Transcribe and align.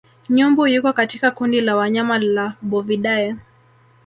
Nyumbu 0.29 0.67
yuko 0.67 0.93
katika 0.93 1.31
kundi 1.31 1.61
la 1.61 1.75
wanyama 1.75 2.19
la 2.19 2.53
Bovidae 2.61 3.35